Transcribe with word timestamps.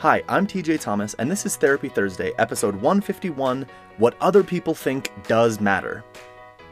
Hi, 0.00 0.22
I'm 0.30 0.46
TJ 0.46 0.80
Thomas, 0.80 1.12
and 1.18 1.30
this 1.30 1.44
is 1.44 1.56
Therapy 1.56 1.90
Thursday, 1.90 2.32
episode 2.38 2.74
151 2.74 3.66
What 3.98 4.16
Other 4.22 4.42
People 4.42 4.72
Think 4.72 5.12
Does 5.28 5.60
Matter. 5.60 6.02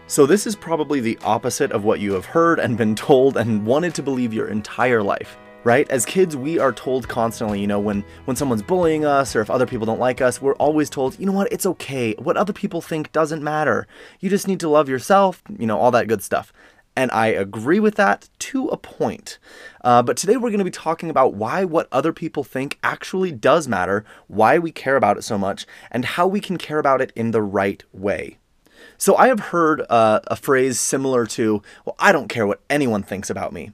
So, 0.06 0.24
this 0.24 0.46
is 0.46 0.56
probably 0.56 1.00
the 1.00 1.18
opposite 1.22 1.70
of 1.72 1.84
what 1.84 2.00
you 2.00 2.14
have 2.14 2.24
heard 2.24 2.58
and 2.58 2.78
been 2.78 2.94
told 2.94 3.36
and 3.36 3.66
wanted 3.66 3.94
to 3.96 4.02
believe 4.02 4.32
your 4.32 4.48
entire 4.48 5.02
life. 5.02 5.36
Right? 5.62 5.86
As 5.90 6.06
kids, 6.06 6.38
we 6.38 6.58
are 6.58 6.72
told 6.72 7.08
constantly, 7.08 7.60
you 7.60 7.66
know, 7.66 7.80
when 7.80 8.02
when 8.24 8.34
someone's 8.34 8.62
bullying 8.62 9.04
us 9.04 9.36
or 9.36 9.42
if 9.42 9.50
other 9.50 9.66
people 9.66 9.84
don't 9.84 10.00
like 10.00 10.22
us, 10.22 10.40
we're 10.40 10.54
always 10.54 10.88
told, 10.88 11.18
you 11.18 11.26
know 11.26 11.32
what, 11.32 11.52
it's 11.52 11.66
okay. 11.66 12.14
What 12.14 12.38
other 12.38 12.54
people 12.54 12.80
think 12.80 13.12
doesn't 13.12 13.42
matter. 13.42 13.86
You 14.20 14.30
just 14.30 14.48
need 14.48 14.60
to 14.60 14.70
love 14.70 14.88
yourself, 14.88 15.42
you 15.58 15.66
know, 15.66 15.78
all 15.78 15.90
that 15.90 16.08
good 16.08 16.22
stuff 16.22 16.50
and 16.98 17.12
I 17.12 17.28
agree 17.28 17.78
with 17.78 17.94
that 17.94 18.28
to 18.40 18.66
a 18.70 18.76
point. 18.76 19.38
Uh, 19.84 20.02
but 20.02 20.16
today 20.16 20.36
we're 20.36 20.50
going 20.50 20.58
to 20.58 20.64
be 20.64 20.70
talking 20.72 21.10
about 21.10 21.32
why 21.32 21.64
what 21.64 21.86
other 21.92 22.12
people 22.12 22.42
think 22.42 22.76
actually 22.82 23.30
does 23.30 23.68
matter, 23.68 24.04
why 24.26 24.58
we 24.58 24.72
care 24.72 24.96
about 24.96 25.16
it 25.16 25.22
so 25.22 25.38
much, 25.38 25.64
and 25.92 26.04
how 26.04 26.26
we 26.26 26.40
can 26.40 26.58
care 26.58 26.80
about 26.80 27.00
it 27.00 27.12
in 27.14 27.30
the 27.30 27.40
right 27.40 27.84
way. 27.92 28.38
So 28.96 29.14
I 29.14 29.28
have 29.28 29.38
heard 29.38 29.86
uh, 29.88 30.18
a 30.26 30.34
phrase 30.34 30.80
similar 30.80 31.24
to, 31.26 31.62
well, 31.84 31.94
I 32.00 32.10
don't 32.10 32.26
care 32.26 32.48
what 32.48 32.62
anyone 32.68 33.04
thinks 33.04 33.30
about 33.30 33.52
me. 33.52 33.70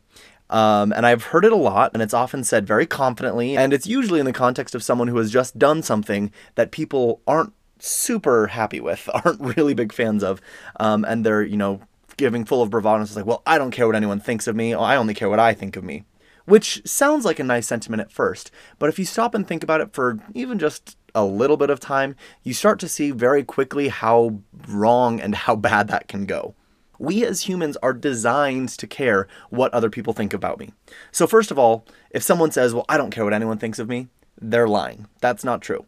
Um, 0.50 0.92
and 0.92 1.06
I've 1.06 1.24
heard 1.24 1.46
it 1.46 1.52
a 1.52 1.56
lot, 1.56 1.92
and 1.94 2.02
it's 2.02 2.12
often 2.12 2.44
said 2.44 2.66
very 2.66 2.84
confidently, 2.84 3.56
and 3.56 3.72
it's 3.72 3.86
usually 3.86 4.20
in 4.20 4.26
the 4.26 4.34
context 4.34 4.74
of 4.74 4.82
someone 4.82 5.08
who 5.08 5.16
has 5.16 5.30
just 5.30 5.58
done 5.58 5.82
something 5.82 6.30
that 6.56 6.72
people 6.72 7.22
aren't 7.26 7.54
super 7.78 8.48
happy 8.48 8.80
with, 8.80 9.08
aren't 9.24 9.40
really 9.40 9.72
big 9.72 9.94
fans 9.94 10.22
of, 10.22 10.42
um, 10.78 11.06
and 11.06 11.24
they're, 11.24 11.42
you 11.42 11.56
know, 11.56 11.80
giving 12.16 12.44
full 12.44 12.62
of 12.62 12.70
bravado. 12.70 13.02
It's 13.02 13.16
like, 13.16 13.26
well, 13.26 13.42
I 13.46 13.58
don't 13.58 13.70
care 13.70 13.86
what 13.86 13.96
anyone 13.96 14.20
thinks 14.20 14.46
of 14.46 14.56
me. 14.56 14.74
I 14.74 14.96
only 14.96 15.14
care 15.14 15.28
what 15.28 15.38
I 15.38 15.54
think 15.54 15.76
of 15.76 15.84
me. 15.84 16.04
Which 16.46 16.82
sounds 16.86 17.24
like 17.24 17.38
a 17.38 17.44
nice 17.44 17.66
sentiment 17.66 18.02
at 18.02 18.12
first, 18.12 18.50
but 18.78 18.90
if 18.90 18.98
you 18.98 19.06
stop 19.06 19.34
and 19.34 19.46
think 19.46 19.62
about 19.62 19.80
it 19.80 19.94
for 19.94 20.18
even 20.34 20.58
just 20.58 20.98
a 21.14 21.24
little 21.24 21.56
bit 21.56 21.70
of 21.70 21.80
time, 21.80 22.16
you 22.42 22.52
start 22.52 22.78
to 22.80 22.88
see 22.88 23.12
very 23.12 23.42
quickly 23.42 23.88
how 23.88 24.40
wrong 24.68 25.20
and 25.20 25.34
how 25.34 25.56
bad 25.70 25.88
that 25.88 26.08
can 26.08 26.26
go. 26.26 26.54
We 26.98 27.24
as 27.24 27.42
humans 27.42 27.76
are 27.82 27.92
designed 27.92 28.68
to 28.70 28.86
care 28.86 29.26
what 29.50 29.72
other 29.72 29.90
people 29.90 30.12
think 30.12 30.32
about 30.32 30.60
me. 30.60 30.72
So, 31.10 31.26
first 31.26 31.50
of 31.50 31.58
all, 31.58 31.86
if 32.10 32.22
someone 32.22 32.52
says, 32.52 32.72
Well, 32.72 32.84
I 32.88 32.96
don't 32.96 33.10
care 33.10 33.24
what 33.24 33.32
anyone 33.32 33.58
thinks 33.58 33.78
of 33.78 33.88
me, 33.88 34.08
they're 34.40 34.68
lying. 34.68 35.08
That's 35.20 35.44
not 35.44 35.60
true. 35.60 35.86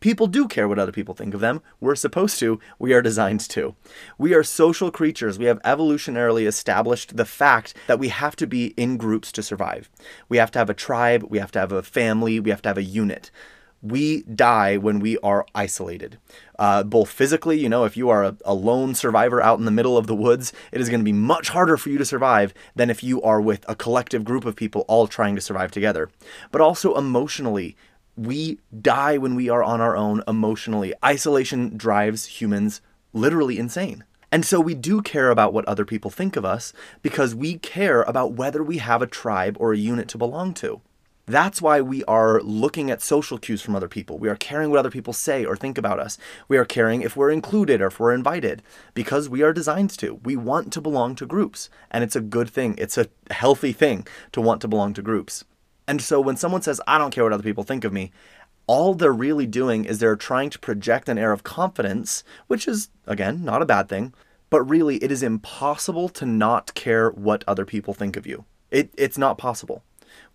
People 0.00 0.26
do 0.26 0.48
care 0.48 0.66
what 0.66 0.78
other 0.78 0.92
people 0.92 1.14
think 1.14 1.34
of 1.34 1.40
them. 1.40 1.60
We're 1.78 1.94
supposed 1.94 2.38
to. 2.40 2.58
We 2.78 2.94
are 2.94 3.02
designed 3.02 3.40
to. 3.50 3.76
We 4.16 4.32
are 4.32 4.42
social 4.42 4.90
creatures. 4.90 5.38
We 5.38 5.44
have 5.44 5.60
evolutionarily 5.62 6.46
established 6.46 7.18
the 7.18 7.26
fact 7.26 7.74
that 7.86 7.98
we 7.98 8.08
have 8.08 8.34
to 8.36 8.46
be 8.46 8.68
in 8.78 8.96
groups 8.96 9.30
to 9.32 9.42
survive. 9.42 9.90
We 10.30 10.38
have 10.38 10.50
to 10.52 10.58
have 10.58 10.70
a 10.70 10.74
tribe. 10.74 11.24
We 11.28 11.38
have 11.38 11.52
to 11.52 11.58
have 11.58 11.70
a 11.70 11.82
family. 11.82 12.40
We 12.40 12.48
have 12.48 12.62
to 12.62 12.70
have 12.70 12.78
a 12.78 12.82
unit. 12.82 13.30
We 13.82 14.22
die 14.22 14.76
when 14.76 15.00
we 15.00 15.16
are 15.18 15.46
isolated, 15.54 16.18
uh, 16.58 16.82
both 16.82 17.10
physically. 17.10 17.58
You 17.58 17.70
know, 17.70 17.84
if 17.84 17.96
you 17.96 18.10
are 18.10 18.24
a, 18.24 18.36
a 18.44 18.52
lone 18.52 18.94
survivor 18.94 19.40
out 19.42 19.58
in 19.58 19.64
the 19.64 19.70
middle 19.70 19.96
of 19.96 20.06
the 20.06 20.14
woods, 20.14 20.52
it 20.70 20.82
is 20.82 20.90
going 20.90 21.00
to 21.00 21.04
be 21.04 21.12
much 21.12 21.48
harder 21.48 21.78
for 21.78 21.88
you 21.88 21.96
to 21.96 22.04
survive 22.04 22.52
than 22.74 22.90
if 22.90 23.02
you 23.02 23.22
are 23.22 23.40
with 23.40 23.64
a 23.68 23.74
collective 23.74 24.22
group 24.22 24.44
of 24.44 24.56
people 24.56 24.84
all 24.86 25.06
trying 25.06 25.34
to 25.34 25.40
survive 25.40 25.70
together. 25.70 26.10
But 26.50 26.60
also 26.60 26.94
emotionally, 26.94 27.74
we 28.20 28.58
die 28.82 29.16
when 29.16 29.34
we 29.34 29.48
are 29.48 29.62
on 29.62 29.80
our 29.80 29.96
own 29.96 30.22
emotionally. 30.28 30.92
Isolation 31.02 31.78
drives 31.78 32.26
humans 32.26 32.82
literally 33.14 33.58
insane. 33.58 34.04
And 34.30 34.44
so 34.44 34.60
we 34.60 34.74
do 34.74 35.00
care 35.00 35.30
about 35.30 35.54
what 35.54 35.64
other 35.64 35.86
people 35.86 36.10
think 36.10 36.36
of 36.36 36.44
us 36.44 36.74
because 37.00 37.34
we 37.34 37.58
care 37.58 38.02
about 38.02 38.32
whether 38.32 38.62
we 38.62 38.76
have 38.76 39.00
a 39.00 39.06
tribe 39.06 39.56
or 39.58 39.72
a 39.72 39.78
unit 39.78 40.06
to 40.08 40.18
belong 40.18 40.52
to. 40.54 40.82
That's 41.24 41.62
why 41.62 41.80
we 41.80 42.04
are 42.04 42.42
looking 42.42 42.90
at 42.90 43.00
social 43.00 43.38
cues 43.38 43.62
from 43.62 43.74
other 43.74 43.88
people. 43.88 44.18
We 44.18 44.28
are 44.28 44.36
caring 44.36 44.68
what 44.68 44.80
other 44.80 44.90
people 44.90 45.14
say 45.14 45.44
or 45.46 45.56
think 45.56 45.78
about 45.78 45.98
us. 45.98 46.18
We 46.46 46.58
are 46.58 46.64
caring 46.66 47.00
if 47.00 47.16
we're 47.16 47.30
included 47.30 47.80
or 47.80 47.86
if 47.86 47.98
we're 47.98 48.12
invited 48.12 48.62
because 48.92 49.30
we 49.30 49.42
are 49.42 49.54
designed 49.54 49.90
to. 49.98 50.20
We 50.24 50.36
want 50.36 50.74
to 50.74 50.80
belong 50.82 51.14
to 51.16 51.26
groups, 51.26 51.70
and 51.90 52.04
it's 52.04 52.16
a 52.16 52.20
good 52.20 52.50
thing. 52.50 52.74
It's 52.76 52.98
a 52.98 53.08
healthy 53.30 53.72
thing 53.72 54.06
to 54.32 54.40
want 54.42 54.60
to 54.62 54.68
belong 54.68 54.92
to 54.94 55.02
groups. 55.02 55.44
And 55.90 56.00
so 56.00 56.20
when 56.20 56.36
someone 56.36 56.62
says, 56.62 56.80
I 56.86 56.98
don't 56.98 57.10
care 57.10 57.24
what 57.24 57.32
other 57.32 57.42
people 57.42 57.64
think 57.64 57.82
of 57.82 57.92
me, 57.92 58.12
all 58.68 58.94
they're 58.94 59.12
really 59.12 59.44
doing 59.44 59.84
is 59.84 59.98
they're 59.98 60.14
trying 60.14 60.48
to 60.50 60.58
project 60.60 61.08
an 61.08 61.18
air 61.18 61.32
of 61.32 61.42
confidence, 61.42 62.22
which 62.46 62.68
is, 62.68 62.90
again, 63.08 63.44
not 63.44 63.60
a 63.60 63.66
bad 63.66 63.88
thing, 63.88 64.14
but 64.50 64.62
really 64.62 64.98
it 64.98 65.10
is 65.10 65.24
impossible 65.24 66.08
to 66.10 66.24
not 66.24 66.72
care 66.74 67.10
what 67.10 67.42
other 67.48 67.64
people 67.64 67.92
think 67.92 68.16
of 68.16 68.24
you. 68.24 68.44
It, 68.70 68.94
it's 68.96 69.18
not 69.18 69.36
possible. 69.36 69.82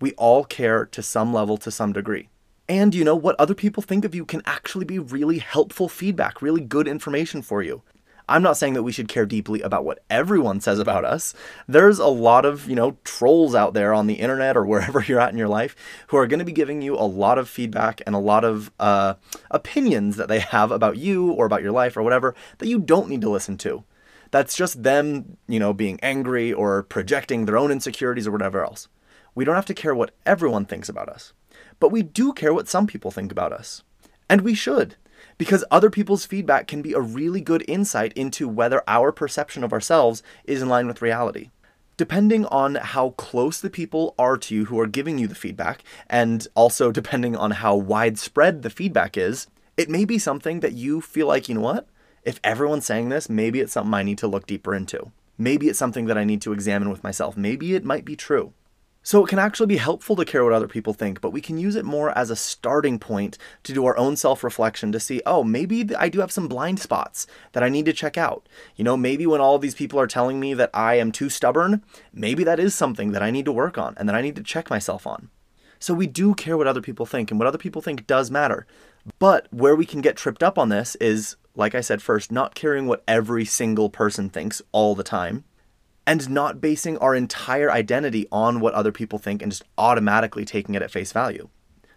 We 0.02 0.12
all 0.16 0.44
care 0.44 0.86
to 0.88 1.02
some 1.02 1.32
level, 1.34 1.56
to 1.60 1.72
some 1.72 1.94
degree. 1.94 2.28
And 2.68 2.94
you 2.94 3.06
know, 3.06 3.16
what 3.16 3.40
other 3.40 3.56
people 3.56 3.82
think 3.82 4.04
of 4.04 4.14
you 4.14 4.26
can 4.26 4.42
actually 4.46 4.84
be 4.84 5.00
really 5.00 5.38
helpful 5.38 5.88
feedback, 5.88 6.42
really 6.42 6.60
good 6.60 6.86
information 6.86 7.42
for 7.42 7.64
you. 7.64 7.82
I'm 8.28 8.42
not 8.42 8.58
saying 8.58 8.74
that 8.74 8.84
we 8.84 8.92
should 8.92 9.08
care 9.08 9.26
deeply 9.26 9.62
about 9.62 9.86
what 9.86 10.04
everyone 10.10 10.60
says 10.60 10.80
about 10.80 11.06
us. 11.06 11.34
There's 11.68 12.00
a 12.00 12.08
lot 12.08 12.46
of, 12.46 12.68
you 12.68 12.76
know, 12.76 12.98
trolls 13.04 13.54
out 13.54 13.74
there 13.74 13.94
on 13.94 14.08
the 14.08 14.16
internet 14.16 14.58
or 14.58 14.66
wherever 14.66 15.02
you're 15.08 15.20
at 15.20 15.32
in 15.32 15.38
your 15.38 15.48
life 15.48 15.76
who 16.08 16.18
are 16.18 16.28
going 16.28 16.40
to 16.40 16.46
be 16.46 16.52
giving 16.52 16.82
you 16.82 16.96
a 16.96 17.06
lot 17.06 17.38
of 17.38 17.50
feedback 17.50 18.02
and 18.06 18.16
a 18.16 18.20
lot 18.20 18.44
of 18.44 18.72
uh, 18.80 19.16
opinions 19.52 20.18
that 20.18 20.28
they 20.28 20.40
have 20.40 20.72
about 20.72 20.98
you 20.98 21.32
or 21.32 21.46
about 21.46 21.62
your 21.62 21.72
life 21.72 21.96
or 21.96 22.04
whatever 22.04 22.34
that 22.58 22.68
you 22.68 22.80
don't 22.80 23.10
need 23.10 23.22
to 23.22 23.30
listen 23.30 23.58
to. 23.60 23.84
That's 24.32 24.56
just 24.58 24.84
them, 24.84 25.38
you 25.48 25.60
know, 25.60 25.74
being 25.74 26.00
angry 26.02 26.52
or 26.52 26.84
projecting 26.84 27.46
their 27.46 27.58
own 27.58 27.72
insecurities 27.72 28.28
or 28.28 28.32
whatever 28.32 28.64
else. 28.64 28.88
We 29.36 29.46
don't 29.46 29.56
have 29.56 29.66
to 29.68 29.74
care 29.74 29.94
what 29.94 30.16
everyone 30.26 30.66
thinks 30.66 30.90
about 30.90 31.10
us, 31.10 31.34
but 31.80 31.92
we 31.92 32.02
do 32.02 32.34
care 32.34 32.54
what 32.54 32.68
some 32.68 32.88
people 32.88 33.12
think 33.12 33.32
about 33.32 33.54
us. 33.54 33.84
And 34.30 34.42
we 34.42 34.56
should 34.56 34.96
because 35.38 35.66
other 35.70 35.90
people's 35.90 36.26
feedback 36.26 36.68
can 36.68 36.82
be 36.82 36.94
a 36.94 37.00
really 37.00 37.42
good 37.42 37.64
insight 37.68 38.14
into 38.14 38.48
whether 38.48 38.82
our 38.88 39.12
perception 39.12 39.64
of 39.64 39.74
ourselves 39.74 40.24
is 40.46 40.62
in 40.62 40.70
line 40.70 40.88
with 40.88 41.02
reality. 41.02 41.50
Depending 41.98 42.46
on 42.48 42.76
how 42.76 43.12
close 43.12 43.62
the 43.62 43.70
people 43.70 44.16
are 44.20 44.38
to 44.38 44.54
you 44.54 44.66
who 44.66 44.80
are 44.80 44.88
giving 44.88 45.18
you 45.18 45.28
the 45.28 45.36
feedback, 45.36 45.84
and 46.10 46.48
also 46.56 46.92
depending 46.94 47.36
on 47.36 47.52
how 47.52 47.76
widespread 47.76 48.62
the 48.62 48.70
feedback 48.70 49.18
is, 49.18 49.48
it 49.78 49.90
may 49.90 50.06
be 50.06 50.18
something 50.18 50.62
that 50.62 50.74
you 50.74 51.02
feel 51.02 51.28
like, 51.28 51.50
you 51.50 51.56
know 51.56 51.62
what? 51.62 51.88
If 52.24 52.40
everyone's 52.44 52.86
saying 52.86 53.10
this, 53.10 53.30
maybe 53.30 53.60
it's 53.60 53.74
something 53.74 53.94
I 53.94 54.04
need 54.04 54.18
to 54.20 54.28
look 54.28 54.48
deeper 54.48 54.74
into. 54.74 55.12
Maybe 55.38 55.68
it's 55.68 55.80
something 55.80 56.06
that 56.06 56.18
I 56.18 56.24
need 56.24 56.42
to 56.44 56.54
examine 56.54 56.90
with 56.90 57.04
myself. 57.04 57.36
Maybe 57.36 57.76
it 57.76 57.84
might 57.84 58.06
be 58.06 58.16
true. 58.16 58.54
So 59.06 59.24
it 59.24 59.30
can 59.30 59.38
actually 59.38 59.68
be 59.68 59.78
helpful 59.78 60.16
to 60.16 60.26
care 60.26 60.44
what 60.44 60.52
other 60.52 60.68
people 60.68 60.92
think, 60.92 61.22
but 61.22 61.30
we 61.30 61.40
can 61.40 61.60
use 61.60 61.76
it 61.76 61.86
more 61.86 62.10
as 62.18 62.32
a 62.32 62.36
starting 62.36 62.98
point 62.98 63.38
to 63.62 63.72
do 63.72 63.86
our 63.86 63.96
own 64.00 64.16
self 64.16 64.44
reflection 64.44 64.92
to 64.92 65.00
see, 65.00 65.22
oh, 65.28 65.44
maybe 65.44 65.96
I 65.96 66.10
do 66.10 66.22
have 66.22 66.32
some 66.32 66.48
blind 66.48 66.80
spots 66.80 67.28
that 67.52 67.62
I 67.62 67.70
need 67.70 67.86
to 67.86 67.94
check 67.94 68.18
out. 68.18 68.50
You 68.76 68.84
know, 68.84 68.98
maybe 68.98 69.28
when 69.28 69.42
all 69.42 69.60
these 69.60 69.76
people 69.76 70.00
are 70.00 70.08
telling 70.08 70.40
me 70.40 70.56
that 70.56 70.72
I 70.74 70.96
am 70.96 71.12
too 71.12 71.30
stubborn, 71.30 71.84
maybe 72.12 72.44
that 72.46 72.60
is 72.60 72.74
something 72.74 73.12
that 73.12 73.22
I 73.22 73.30
need 73.30 73.46
to 73.46 73.52
work 73.52 73.78
on 73.78 73.94
and 73.98 74.10
that 74.10 74.16
I 74.16 74.24
need 74.24 74.36
to 74.38 74.44
check 74.44 74.72
myself 74.72 75.06
on. 75.06 75.30
So 75.78 75.94
we 75.94 76.08
do 76.08 76.34
care 76.34 76.58
what 76.58 76.66
other 76.66 76.82
people 76.82 77.06
think, 77.06 77.30
and 77.30 77.40
what 77.40 77.48
other 77.48 77.60
people 77.60 77.84
think 77.84 78.08
does 78.08 78.32
matter. 78.32 78.66
But 79.20 79.46
where 79.54 79.76
we 79.76 79.86
can 79.86 80.02
get 80.02 80.18
tripped 80.18 80.42
up 80.42 80.58
on 80.58 80.70
this 80.70 80.96
is, 80.96 81.36
like 81.56 81.76
I 81.76 81.82
said 81.82 82.02
first, 82.02 82.32
not 82.32 82.56
caring 82.56 82.88
what 82.88 83.04
every 83.08 83.46
single 83.46 83.92
person 83.92 84.32
thinks 84.32 84.64
all 84.72 84.96
the 84.96 85.04
time 85.04 85.44
and 86.08 86.30
not 86.30 86.62
basing 86.62 86.98
our 87.00 87.16
entire 87.16 87.72
identity 87.72 88.28
on 88.32 88.60
what 88.60 88.74
other 88.74 88.92
people 88.92 89.20
think 89.20 89.42
and 89.42 89.52
just 89.52 89.64
automatically 89.78 90.46
taking 90.46 90.76
it 90.76 90.82
at 90.82 90.92
face 90.92 91.12
value. 91.12 91.50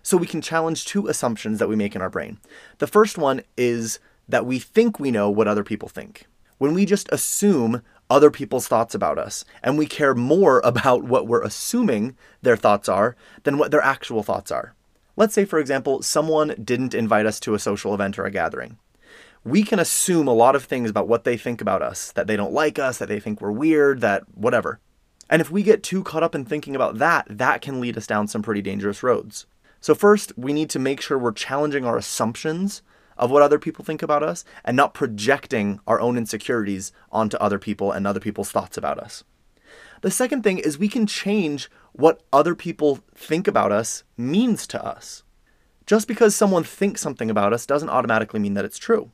So 0.02 0.16
we 0.16 0.26
can 0.26 0.40
challenge 0.40 0.86
two 0.86 1.06
assumptions 1.06 1.58
that 1.58 1.68
we 1.68 1.76
make 1.76 1.94
in 1.94 2.02
our 2.02 2.10
brain. 2.10 2.38
The 2.78 2.86
first 2.86 3.18
one 3.18 3.42
is 3.56 3.98
that 4.28 4.46
we 4.46 4.58
think 4.58 4.98
we 4.98 5.10
know 5.10 5.28
what 5.28 5.48
other 5.48 5.64
people 5.64 5.88
think. 5.88 6.26
When 6.56 6.74
we 6.74 6.86
just 6.86 7.08
assume 7.12 7.82
other 8.10 8.30
people's 8.30 8.66
thoughts 8.66 8.94
about 8.94 9.18
us, 9.18 9.44
and 9.62 9.76
we 9.76 9.86
care 9.86 10.14
more 10.14 10.60
about 10.64 11.04
what 11.04 11.26
we're 11.26 11.42
assuming 11.42 12.16
their 12.42 12.56
thoughts 12.56 12.88
are 12.88 13.16
than 13.42 13.58
what 13.58 13.70
their 13.70 13.82
actual 13.82 14.22
thoughts 14.22 14.50
are. 14.50 14.74
Let's 15.16 15.34
say, 15.34 15.44
for 15.44 15.58
example, 15.58 16.02
someone 16.02 16.54
didn't 16.62 16.94
invite 16.94 17.26
us 17.26 17.40
to 17.40 17.54
a 17.54 17.58
social 17.58 17.92
event 17.92 18.18
or 18.18 18.24
a 18.24 18.30
gathering 18.30 18.78
we 19.48 19.62
can 19.62 19.78
assume 19.78 20.28
a 20.28 20.32
lot 20.32 20.54
of 20.54 20.64
things 20.64 20.90
about 20.90 21.08
what 21.08 21.24
they 21.24 21.36
think 21.36 21.60
about 21.60 21.82
us, 21.82 22.12
that 22.12 22.26
they 22.26 22.36
don't 22.36 22.52
like 22.52 22.78
us, 22.78 22.98
that 22.98 23.08
they 23.08 23.20
think 23.20 23.40
we're 23.40 23.50
weird, 23.50 24.00
that 24.00 24.24
whatever. 24.34 24.80
And 25.30 25.40
if 25.40 25.50
we 25.50 25.62
get 25.62 25.82
too 25.82 26.02
caught 26.02 26.22
up 26.22 26.34
in 26.34 26.44
thinking 26.44 26.74
about 26.74 26.98
that, 26.98 27.26
that 27.30 27.60
can 27.60 27.80
lead 27.80 27.96
us 27.96 28.06
down 28.06 28.28
some 28.28 28.42
pretty 28.42 28.62
dangerous 28.62 29.02
roads. 29.02 29.46
So, 29.80 29.94
first, 29.94 30.32
we 30.36 30.52
need 30.52 30.70
to 30.70 30.78
make 30.78 31.00
sure 31.00 31.18
we're 31.18 31.32
challenging 31.32 31.84
our 31.84 31.96
assumptions 31.96 32.82
of 33.16 33.30
what 33.30 33.42
other 33.42 33.58
people 33.58 33.84
think 33.84 34.02
about 34.02 34.22
us 34.22 34.44
and 34.64 34.76
not 34.76 34.94
projecting 34.94 35.80
our 35.86 36.00
own 36.00 36.16
insecurities 36.16 36.92
onto 37.10 37.36
other 37.38 37.58
people 37.58 37.92
and 37.92 38.06
other 38.06 38.20
people's 38.20 38.50
thoughts 38.50 38.76
about 38.76 38.98
us. 38.98 39.24
The 40.02 40.10
second 40.10 40.42
thing 40.42 40.58
is 40.58 40.78
we 40.78 40.88
can 40.88 41.06
change 41.06 41.70
what 41.92 42.22
other 42.32 42.54
people 42.54 43.00
think 43.14 43.48
about 43.48 43.72
us 43.72 44.04
means 44.16 44.66
to 44.68 44.84
us. 44.84 45.24
Just 45.86 46.06
because 46.06 46.34
someone 46.34 46.64
thinks 46.64 47.00
something 47.00 47.30
about 47.30 47.52
us 47.52 47.66
doesn't 47.66 47.88
automatically 47.88 48.38
mean 48.40 48.54
that 48.54 48.64
it's 48.64 48.78
true. 48.78 49.10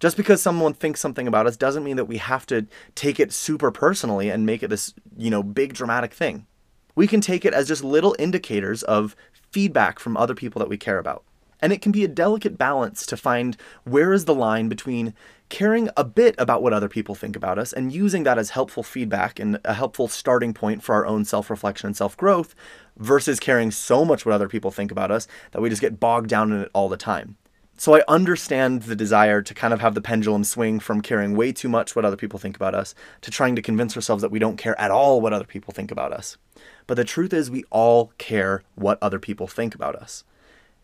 Just 0.00 0.16
because 0.16 0.42
someone 0.42 0.74
thinks 0.74 1.00
something 1.00 1.26
about 1.26 1.46
us 1.46 1.56
doesn't 1.56 1.84
mean 1.84 1.96
that 1.96 2.04
we 2.06 2.18
have 2.18 2.46
to 2.46 2.66
take 2.94 3.20
it 3.20 3.32
super 3.32 3.70
personally 3.70 4.30
and 4.30 4.46
make 4.46 4.62
it 4.62 4.68
this, 4.68 4.94
you 5.16 5.30
know, 5.30 5.42
big 5.42 5.74
dramatic 5.74 6.12
thing. 6.12 6.46
We 6.94 7.06
can 7.06 7.20
take 7.20 7.44
it 7.44 7.54
as 7.54 7.68
just 7.68 7.84
little 7.84 8.16
indicators 8.18 8.82
of 8.82 9.14
feedback 9.50 9.98
from 9.98 10.16
other 10.16 10.34
people 10.34 10.58
that 10.60 10.68
we 10.68 10.76
care 10.76 10.98
about. 10.98 11.24
And 11.60 11.72
it 11.72 11.80
can 11.80 11.92
be 11.92 12.04
a 12.04 12.08
delicate 12.08 12.58
balance 12.58 13.06
to 13.06 13.16
find 13.16 13.56
where 13.84 14.12
is 14.12 14.26
the 14.26 14.34
line 14.34 14.68
between 14.68 15.14
caring 15.48 15.88
a 15.96 16.04
bit 16.04 16.34
about 16.38 16.62
what 16.62 16.72
other 16.72 16.88
people 16.88 17.14
think 17.14 17.36
about 17.36 17.58
us 17.58 17.72
and 17.72 17.92
using 17.92 18.24
that 18.24 18.38
as 18.38 18.50
helpful 18.50 18.82
feedback 18.82 19.38
and 19.38 19.58
a 19.64 19.74
helpful 19.74 20.08
starting 20.08 20.52
point 20.52 20.82
for 20.82 20.94
our 20.94 21.06
own 21.06 21.24
self 21.24 21.48
reflection 21.48 21.86
and 21.86 21.96
self 21.96 22.16
growth 22.16 22.54
versus 22.98 23.40
caring 23.40 23.70
so 23.70 24.04
much 24.04 24.26
what 24.26 24.34
other 24.34 24.48
people 24.48 24.70
think 24.70 24.90
about 24.90 25.10
us 25.10 25.26
that 25.52 25.62
we 25.62 25.70
just 25.70 25.80
get 25.80 26.00
bogged 26.00 26.28
down 26.28 26.52
in 26.52 26.60
it 26.60 26.70
all 26.74 26.88
the 26.88 26.96
time. 26.96 27.36
So 27.78 27.94
I 27.94 28.02
understand 28.08 28.84
the 28.84 28.96
desire 28.96 29.42
to 29.42 29.52
kind 29.52 29.74
of 29.74 29.80
have 29.80 29.94
the 29.94 30.00
pendulum 30.00 30.44
swing 30.44 30.80
from 30.80 31.02
caring 31.02 31.36
way 31.36 31.52
too 31.52 31.68
much 31.68 31.94
what 31.94 32.06
other 32.06 32.16
people 32.16 32.38
think 32.38 32.56
about 32.56 32.74
us 32.74 32.94
to 33.20 33.30
trying 33.30 33.54
to 33.54 33.62
convince 33.62 33.94
ourselves 33.94 34.22
that 34.22 34.30
we 34.30 34.38
don't 34.38 34.56
care 34.56 34.78
at 34.80 34.90
all 34.90 35.20
what 35.20 35.34
other 35.34 35.44
people 35.44 35.74
think 35.74 35.90
about 35.90 36.10
us. 36.10 36.38
But 36.86 36.94
the 36.94 37.04
truth 37.04 37.34
is, 37.34 37.50
we 37.50 37.64
all 37.68 38.12
care 38.16 38.62
what 38.76 38.98
other 39.02 39.18
people 39.18 39.46
think 39.46 39.74
about 39.74 39.94
us. 39.94 40.24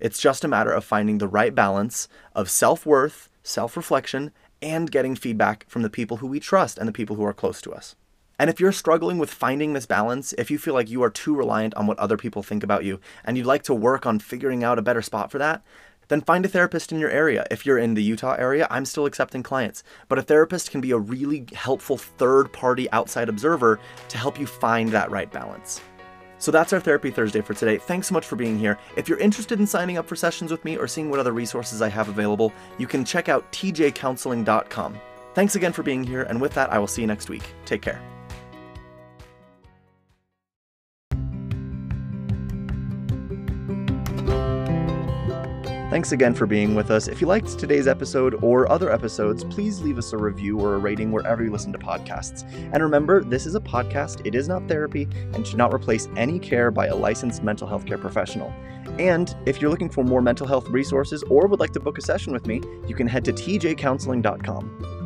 It's 0.00 0.20
just 0.20 0.44
a 0.44 0.48
matter 0.48 0.70
of 0.70 0.84
finding 0.84 1.16
the 1.16 1.28
right 1.28 1.54
balance 1.54 2.08
of 2.34 2.50
self 2.50 2.84
worth, 2.84 3.30
self 3.42 3.74
reflection, 3.74 4.30
and 4.60 4.90
getting 4.90 5.16
feedback 5.16 5.64
from 5.68 5.80
the 5.80 5.90
people 5.90 6.18
who 6.18 6.26
we 6.26 6.40
trust 6.40 6.76
and 6.76 6.86
the 6.86 6.92
people 6.92 7.16
who 7.16 7.24
are 7.24 7.32
close 7.32 7.62
to 7.62 7.72
us. 7.72 7.96
And 8.38 8.50
if 8.50 8.58
you're 8.58 8.72
struggling 8.72 9.18
with 9.18 9.30
finding 9.30 9.72
this 9.72 9.86
balance, 9.86 10.32
if 10.34 10.50
you 10.50 10.58
feel 10.58 10.74
like 10.74 10.90
you 10.90 11.02
are 11.04 11.10
too 11.10 11.34
reliant 11.34 11.74
on 11.74 11.86
what 11.86 11.98
other 11.98 12.16
people 12.16 12.42
think 12.42 12.64
about 12.64 12.84
you, 12.84 13.00
and 13.24 13.36
you'd 13.36 13.46
like 13.46 13.62
to 13.64 13.74
work 13.74 14.04
on 14.04 14.18
figuring 14.18 14.64
out 14.64 14.78
a 14.78 14.82
better 14.82 15.02
spot 15.02 15.30
for 15.30 15.38
that, 15.38 15.62
then 16.12 16.20
find 16.20 16.44
a 16.44 16.48
therapist 16.48 16.92
in 16.92 16.98
your 16.98 17.10
area. 17.10 17.46
If 17.50 17.64
you're 17.64 17.78
in 17.78 17.94
the 17.94 18.02
Utah 18.02 18.34
area, 18.34 18.66
I'm 18.70 18.84
still 18.84 19.06
accepting 19.06 19.42
clients. 19.42 19.82
But 20.08 20.18
a 20.18 20.22
therapist 20.22 20.70
can 20.70 20.80
be 20.80 20.90
a 20.90 20.98
really 20.98 21.46
helpful 21.54 21.96
third 21.96 22.52
party 22.52 22.90
outside 22.92 23.28
observer 23.28 23.80
to 24.08 24.18
help 24.18 24.38
you 24.38 24.46
find 24.46 24.90
that 24.90 25.10
right 25.10 25.30
balance. 25.32 25.80
So 26.38 26.50
that's 26.50 26.72
our 26.72 26.80
Therapy 26.80 27.12
Thursday 27.12 27.40
for 27.40 27.54
today. 27.54 27.78
Thanks 27.78 28.08
so 28.08 28.14
much 28.14 28.26
for 28.26 28.34
being 28.34 28.58
here. 28.58 28.76
If 28.96 29.08
you're 29.08 29.18
interested 29.18 29.60
in 29.60 29.66
signing 29.66 29.96
up 29.96 30.08
for 30.08 30.16
sessions 30.16 30.50
with 30.50 30.64
me 30.64 30.76
or 30.76 30.88
seeing 30.88 31.08
what 31.08 31.20
other 31.20 31.32
resources 31.32 31.80
I 31.80 31.88
have 31.88 32.08
available, 32.08 32.52
you 32.78 32.88
can 32.88 33.04
check 33.04 33.28
out 33.28 33.50
tjcounseling.com. 33.52 34.98
Thanks 35.34 35.54
again 35.54 35.72
for 35.72 35.84
being 35.84 36.02
here, 36.02 36.24
and 36.24 36.40
with 36.40 36.52
that, 36.54 36.72
I 36.72 36.80
will 36.80 36.88
see 36.88 37.00
you 37.00 37.06
next 37.06 37.30
week. 37.30 37.44
Take 37.64 37.80
care. 37.80 38.11
Thanks 45.92 46.12
again 46.12 46.32
for 46.32 46.46
being 46.46 46.74
with 46.74 46.90
us. 46.90 47.06
If 47.06 47.20
you 47.20 47.26
liked 47.26 47.58
today's 47.58 47.86
episode 47.86 48.42
or 48.42 48.66
other 48.72 48.90
episodes, 48.90 49.44
please 49.44 49.82
leave 49.82 49.98
us 49.98 50.14
a 50.14 50.16
review 50.16 50.58
or 50.58 50.76
a 50.76 50.78
rating 50.78 51.12
wherever 51.12 51.44
you 51.44 51.50
listen 51.50 51.70
to 51.70 51.78
podcasts. 51.78 52.50
And 52.72 52.82
remember, 52.82 53.22
this 53.22 53.44
is 53.44 53.56
a 53.56 53.60
podcast, 53.60 54.26
it 54.26 54.34
is 54.34 54.48
not 54.48 54.66
therapy, 54.68 55.06
and 55.34 55.46
should 55.46 55.58
not 55.58 55.74
replace 55.74 56.08
any 56.16 56.38
care 56.38 56.70
by 56.70 56.86
a 56.86 56.96
licensed 56.96 57.42
mental 57.42 57.68
health 57.68 57.84
care 57.84 57.98
professional. 57.98 58.54
And 58.98 59.36
if 59.44 59.60
you're 59.60 59.70
looking 59.70 59.90
for 59.90 60.02
more 60.02 60.22
mental 60.22 60.46
health 60.46 60.66
resources 60.70 61.22
or 61.24 61.46
would 61.46 61.60
like 61.60 61.74
to 61.74 61.80
book 61.80 61.98
a 61.98 62.00
session 62.00 62.32
with 62.32 62.46
me, 62.46 62.62
you 62.88 62.94
can 62.94 63.06
head 63.06 63.22
to 63.26 63.32
tjcounseling.com. 63.34 65.01